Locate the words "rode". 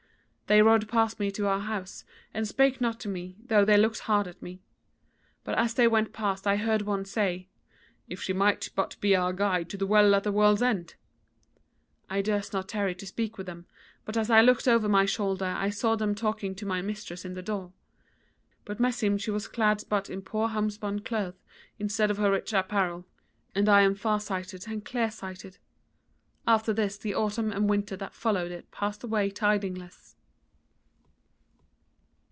0.61-0.89